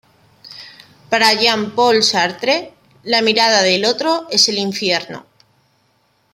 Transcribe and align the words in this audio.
Para 1.11 1.29
Jean 1.39 1.75
Paul 1.75 2.01
Sartre, 2.01 2.73
la 3.03 3.21
mirada 3.21 3.61
del 3.61 3.85
otro 3.85 4.25
es 4.31 4.49
el 4.49 4.57
infierno. 4.57 5.27